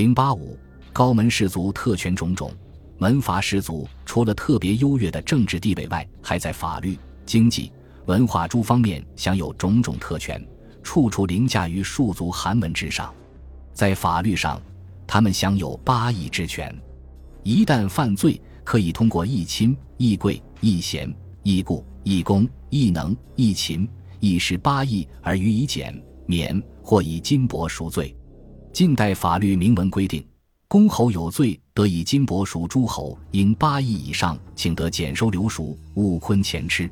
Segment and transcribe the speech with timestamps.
[0.00, 0.58] 零八五
[0.94, 2.50] 高门士族特权种种，
[2.96, 7.70] 门阀士族除了特别优越的政治地位外，还在法律、经济、
[8.06, 10.42] 文化诸方面享有种种特权，
[10.82, 13.12] 处处凌驾于庶族寒门之上。
[13.74, 14.58] 在法律上，
[15.06, 16.74] 他们享有八义之权，
[17.42, 23.86] 一旦犯罪，可以通过一亲、一贵、一贤、一故、一公、一能、一勤、
[24.18, 25.94] 义士八义而予以减
[26.24, 28.16] 免，或以金帛赎罪。
[28.72, 30.24] 近代法律明文规定，
[30.68, 36.88] 公侯有罪，得以金帛赎诸侯，应八亿以上，请得减收留赎，勿昆钱吃。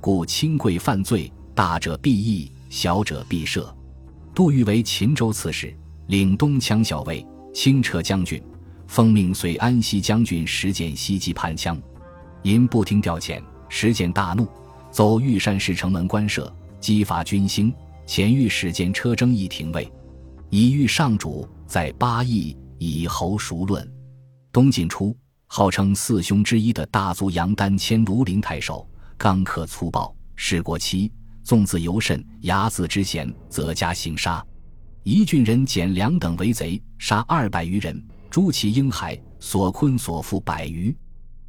[0.00, 3.66] 故轻贵犯罪，大者必义，小者必赦。
[4.34, 5.72] 杜预为秦州刺史，
[6.06, 8.42] 领东羌校尉、清澈将军，
[8.86, 11.78] 奉命随安西将军实践西击叛羌，
[12.42, 14.48] 因不听调遣，实践大怒，
[14.90, 16.50] 走玉山市城门关舍，
[16.80, 17.72] 激发军心，
[18.06, 19.88] 遣御史见车征议廷尉。
[20.52, 23.88] 以遇上主，在八邑以侯熟论。
[24.50, 28.84] 东晋初，号称四兄之一的大族杨丹迁庐陵太守，
[29.16, 31.12] 刚克粗暴，事过期，
[31.44, 34.44] 纵自尤甚，睚眦之嫌，则加刑杀。
[35.04, 40.94] 一郡人减两等为贼，杀二百余人，诛其婴孩，所困所缚百余。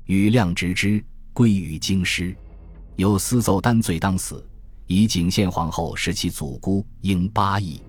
[0.05, 2.35] 羽亮直之，归于京师。
[2.97, 4.47] 有私奏丹罪当死，
[4.85, 7.81] 以景献皇后是其祖姑，应八邑。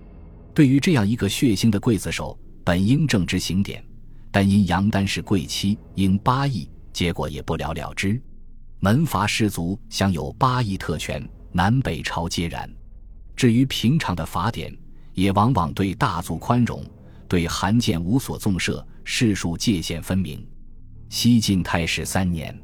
[0.54, 3.82] 对于这样一个血腥的刽子手，本应正之刑典，
[4.30, 8.20] 但因杨丹是贵妻，应八亿，结果也不了了之。
[8.80, 12.70] 门阀士族享有八亿特权，南北朝皆然。
[13.34, 14.76] 至于平常的法典，
[15.14, 16.84] 也往往对大族宽容，
[17.26, 20.46] 对罕见无所纵赦，世数界限分明。
[21.08, 22.54] 西晋太史三年，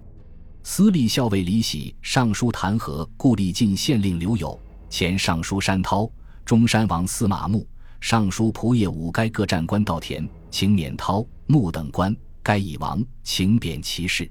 [0.62, 6.11] 司隶校尉李喜上书弹劾故立晋县令刘友，前尚书山涛、
[6.44, 7.66] 中山王司马穆。
[8.00, 14.30] 尚书仆射五该各战官稻田，请免涛、穆等官，该已亡，请贬其事。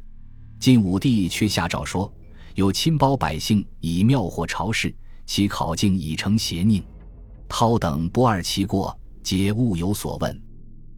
[0.59, 2.11] 晋武帝却下诏说：
[2.55, 4.93] 有亲包百姓以庙惑朝事，
[5.25, 6.81] 其考径已成邪佞。
[7.49, 10.41] 涛等不贰其过，皆勿有所问。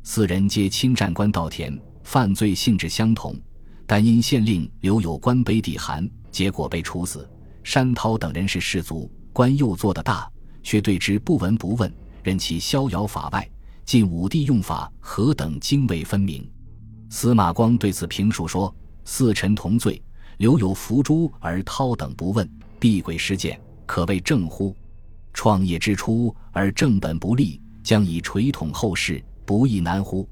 [0.03, 3.35] 四人皆亲战官稻田，犯罪性质相同，
[3.85, 7.29] 但因县令留有官卑底寒，结果被处死。
[7.63, 10.31] 山涛等人是士族，官又做得大，
[10.63, 11.91] 却对之不闻不问。
[12.23, 13.49] 任其逍遥法外，
[13.85, 16.47] 晋武帝用法何等泾渭分明。
[17.09, 20.01] 司马光对此评述说：“四臣同罪，
[20.37, 22.47] 留有伏诛而涛等不问，
[22.79, 24.75] 避轨事件，可谓正乎？
[25.33, 30.27] 创业之初而正本不立，将以垂统后世，不亦难乎？”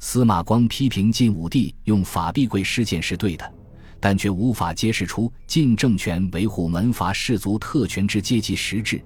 [0.00, 3.54] 司马光批评晋武帝用法避轨事件是对的，
[4.00, 9.02] 但却无法揭示出晋政权维护门阀士族特权之阶级实质。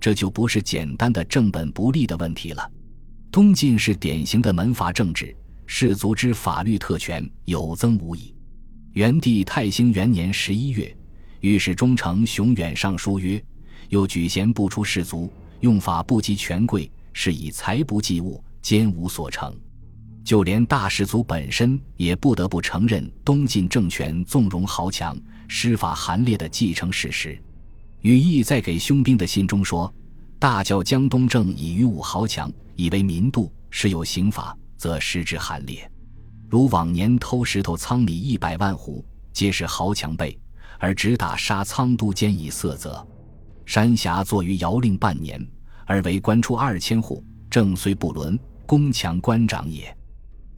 [0.00, 2.70] 这就不是简单的正本不立的问题了。
[3.30, 8.34] 东晋是典型的门阀政治，士族之法律特权有增无已。
[8.94, 10.96] 元帝太兴元年十一月，
[11.40, 13.40] 御史中丞熊远上书曰
[13.88, 19.54] ：“又举贤不出士族，用法不及权贵，是以财不济物，兼无所成。
[20.24, 27.40] 就连大士族本身也不得不承认东晋政权纵容豪强、施法寒烈的继承事实。”
[28.02, 29.92] 羽翼在给兄兵的信中说
[30.40, 35.90] ：“大教江东正以于武豪强，以为民度，时有刑法，则失之寒烈。
[36.48, 40.38] 如往年偷石头仓米一百万斛，皆是豪强辈，
[40.78, 43.06] 而只打杀仓都监以色责。
[43.66, 45.46] 山峡坐于遥令半年，
[45.84, 49.94] 而为官出二千户，正虽不伦，宫强官长也，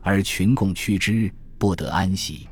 [0.01, 1.29] 而群共趋之，
[1.59, 2.49] 不得安息。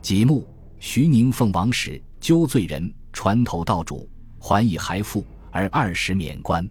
[0.00, 0.46] 即木
[0.78, 6.68] 徐宁奉王使纠罪人，传头道主。”还以还富，而二十免官，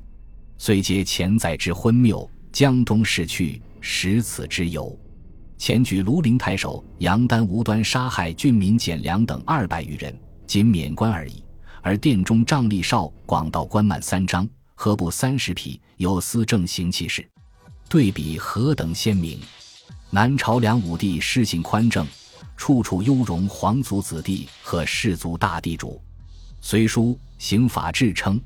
[0.58, 2.30] 遂皆潜在之昏谬。
[2.52, 4.98] 江东逝去，实此之由。
[5.58, 10.18] 前举庐陵太守杨丹无端杀害郡民简良等二百余人，
[10.48, 11.44] 仅免官而已。
[11.84, 17.28] 而殿中仗力少广道官满三张，何不三十匹，有司正行其事？
[17.88, 19.40] 对比何等鲜明！
[20.10, 22.08] 南朝梁武帝施行宽政，
[22.56, 26.02] 处处优容皇族子弟和士族大地主。
[26.60, 28.40] 隋书刑法志称，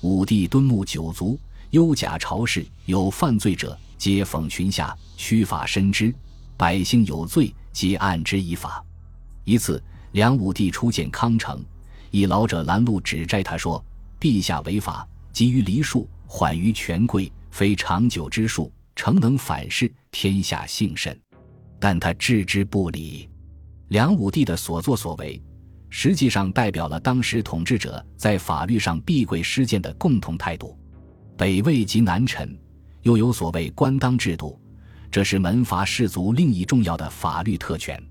[0.00, 1.38] 武帝敦睦九族，
[1.70, 6.10] 优甲朝士，有犯罪者，皆讽群下，屈法深之；
[6.56, 8.84] 百姓有罪，皆按之以法。
[9.44, 9.82] 一次，
[10.12, 11.62] 梁武帝初见康成，
[12.10, 13.84] 一老者拦路指摘他说
[14.18, 21.16] ：“陛下违法，急于黎庶，缓于权贵，非长久之术，诚能反噬天下幸甚。”
[21.78, 23.28] 但他置之不理。
[23.88, 25.40] 梁武帝的所作所为。
[25.90, 30.76] 实际上代表了当时统治者在法律上避讳施践的共同态度。
[31.36, 32.56] 北魏及南陈，
[33.02, 34.60] 又有所谓官当制度，
[35.10, 38.02] 这是门阀士族另一重要的法律特权。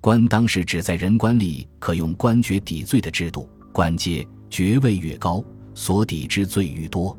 [0.00, 7.16] 官当是指在人官吏可用官爵抵罪的制度，官阶爵位越高，所抵之罪愈多。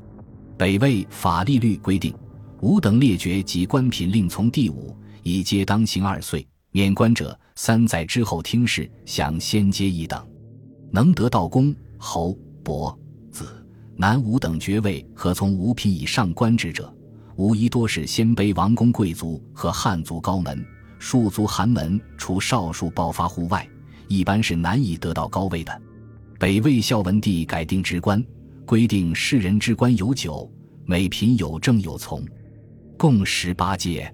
[0.58, 2.14] 北魏法律律规定，
[2.62, 10.26] 五等列爵及官品令从第五，以皆当刑二岁，免官者三载之后听事，享先阶一等。
[10.92, 12.98] 能得道公、侯、伯、
[13.32, 13.46] 子、
[13.96, 16.94] 男五等爵位和从五品以上官职者，
[17.36, 20.66] 无疑多是鲜卑王公贵族和汉族高门。
[21.00, 23.68] 庶族寒门除少数暴发户外，
[24.08, 25.82] 一般是难以得到高位的。
[26.40, 28.24] 北魏孝文帝改定职官，
[28.66, 30.50] 规定世人之官有九，
[30.86, 32.24] 每品有正有从，
[32.98, 34.14] 共十八阶。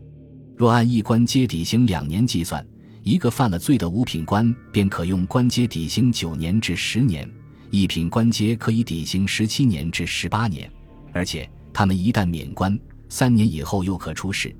[0.57, 2.65] 若按一官阶底刑两年计算，
[3.09, 7.27] 一个犯了罪的五品官便可用官阶抵刑九年至十年，
[7.71, 10.71] 一品官阶可以抵刑十七年至十八年。
[11.11, 12.79] 而且他们一旦免官，
[13.09, 14.55] 三年以后又可出仕。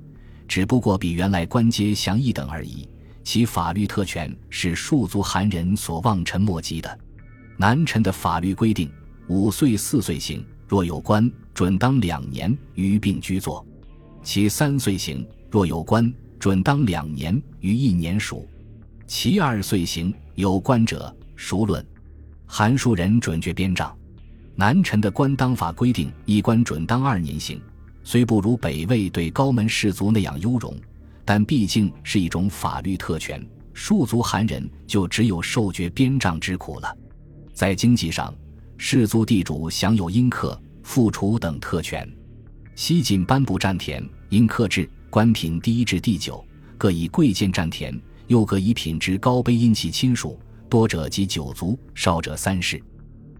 [0.48, 2.88] 只不过比原来官阶降一等而已，
[3.22, 6.98] 其法律特权是庶族寒人所望尘莫及的。
[7.56, 8.90] 南陈的法律规定，
[9.28, 13.64] 五岁四岁刑，若有官，准当两年，余并居坐；
[14.24, 18.38] 其三岁刑，若有官，准当两年，于一年属；
[19.06, 21.86] 其二岁刑，有官者，孰论。
[22.46, 23.94] 韩书人准决编账。
[24.54, 27.60] 南陈的官当法规定，一官准当二年刑。
[28.02, 30.74] 虽不如北魏对高门士族那样优容，
[31.26, 33.46] 但毕竟是一种法律特权。
[33.74, 36.96] 庶族寒人就只有受爵鞭杖之苦了。
[37.52, 38.34] 在经济上，
[38.78, 42.10] 士族地主享有阴客、复除等特权。
[42.74, 46.42] 西晋颁布占田、阴客制，官品第一至第九
[46.78, 52.80] 各以贵贱占田，又各以品质高卑因其亲属，多者及九族，少者三世。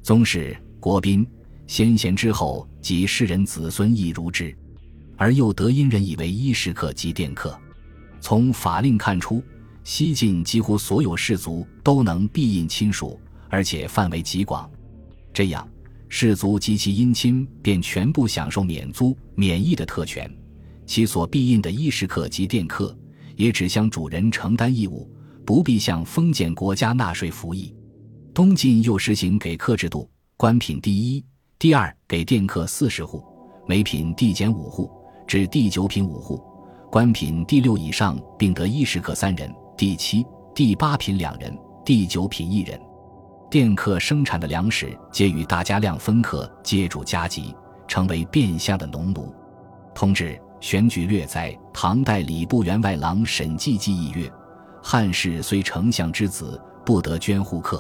[0.03, 1.27] 宗室、国宾。
[1.69, 4.53] 先贤之后，及世人子孙亦如之，
[5.17, 7.57] 而又得因人以为衣食客及殿客。
[8.21, 9.41] 从法令看出，
[9.85, 14.69] 西晋几乎所有士族都能庇荫亲属，而且范围极广。
[15.33, 15.67] 这样，
[16.09, 20.29] 士族及其姻亲便全部享受免租、免役的特权，
[20.91, 22.99] 其所庇荫的衣食客及殿客
[23.37, 25.09] 也只向主人承担义务，
[25.47, 27.73] 不必向封建国家纳税服役。
[28.35, 31.25] 东晋又实行给客制度，官品第一。
[31.61, 33.23] 第二，给佃客四十户，
[33.69, 34.91] 每品递减五户，
[35.29, 36.43] 至第九品五户；
[36.91, 40.27] 官品第六以上，并得衣食客三人；第七、
[40.57, 42.77] 第八品两人，第九品一人。
[43.49, 47.55] 佃客生产的粮食皆与大家量分客，皆主加级，
[47.87, 49.33] 成为变相的农奴。
[49.95, 54.31] 通志选举略载，唐代礼部员外郎沈季记忆曰
[54.83, 57.79] ：“汉室虽丞相之子，不得捐户客；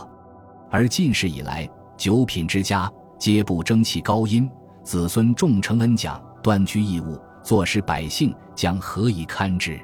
[0.70, 2.90] 而晋世以来，九品之家。”
[3.20, 4.50] 皆不争其高音，
[4.82, 9.78] 子孙重承恩奖，断居义务，坐使百姓，将何以堪之？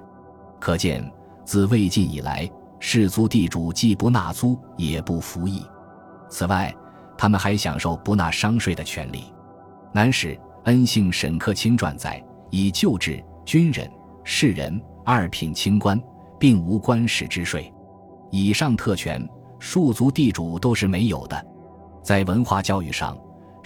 [0.59, 1.07] 可见
[1.45, 2.51] 自魏晋以来，
[2.81, 5.67] 士族地主既不纳租，也不服役。
[6.31, 6.75] 此外，
[7.19, 9.25] 他们还享受不纳商税的权利。
[9.93, 13.91] 南史恩姓沈克清传载，以旧制，军人、
[14.25, 16.01] 士人二品清官，
[16.39, 17.73] 并无官史之税。
[18.31, 19.29] 以上特权，
[19.59, 21.47] 庶族地主都是没有的。
[22.03, 23.17] 在文化教育上。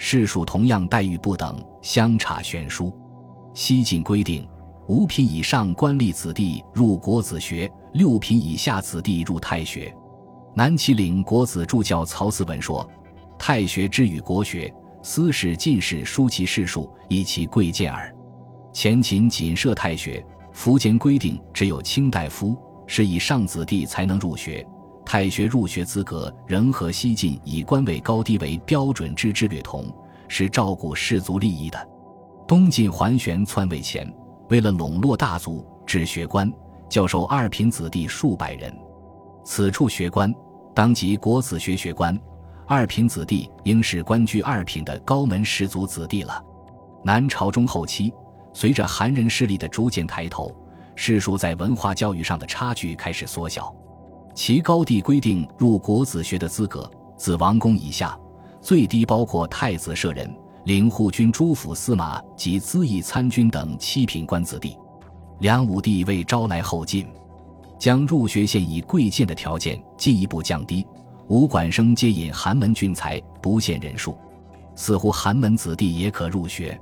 [0.03, 2.91] 士庶同样待遇不等，相差悬殊。
[3.53, 4.43] 西晋规定，
[4.87, 9.93] 五品以上官吏子弟入国子学，六品以下子弟入太学。
[10.55, 12.89] 南齐领国子助教曹嗣文说
[13.37, 14.73] ：“太学之与国学，
[15.03, 18.11] 私使进士书其士数，以其贵贱耳。”
[18.73, 24.65] 前秦仅设太学，苻坚规定只有卿大夫是以上子弟才能入学。
[25.05, 29.85] 太学入学资格仍和西晋以官位高低为标准之制略同，
[30.27, 31.89] 是照顾士族利益的。
[32.47, 34.09] 东晋桓玄篡位前，
[34.49, 36.51] 为了笼络大族，置学官，
[36.87, 38.73] 教授二品子弟数百人。
[39.43, 40.33] 此处学官
[40.73, 42.17] 当即国子学学官，
[42.67, 46.41] 二品子弟应是官居二品的高门士族子弟了。
[47.03, 48.13] 南朝中后期，
[48.53, 50.55] 随着韩人势力的逐渐抬头，
[50.95, 53.73] 士庶在文化教育上的差距开始缩小。
[54.33, 58.17] 其高地规定入国子学的资格，自王公以下，
[58.61, 60.33] 最低包括太子舍人、
[60.65, 64.77] 领护军诸府司马及资议参军等七品官子弟。
[65.39, 67.07] 梁武帝为招来后进，
[67.79, 70.85] 将入学线以贵贱的条件进一步降低，
[71.27, 74.17] 武管生皆引寒门俊才，不限人数。
[74.75, 76.79] 似乎寒门子弟也可入学。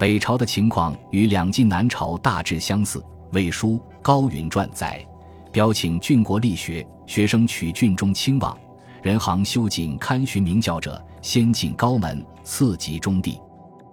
[0.00, 3.04] 北朝的情况与两晋南朝大致相似。
[3.32, 5.06] 魏书《高允传》载。
[5.52, 8.58] 标请郡国立学，学生取郡中亲王，
[9.02, 13.38] 人行修谨堪循名教者，先进高门，次及中第，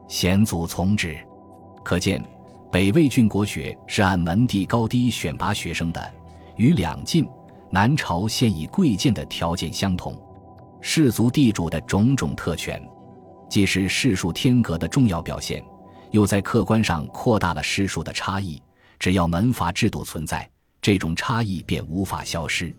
[0.07, 1.17] 贤祖从之。
[1.83, 2.23] 可见
[2.71, 6.13] 北魏郡国学是按门第高低选拔学生的，
[6.55, 7.27] 与两晋、
[7.69, 10.17] 南朝现以贵贱的条件相同。
[10.79, 12.81] 士族地主的种种特权，
[13.49, 15.61] 既是世庶天格的重要表现，
[16.11, 18.61] 又在客观上扩大了师术的差异。
[18.99, 20.49] 只要门阀制度存在，
[20.81, 22.75] 这种差异便无法消失。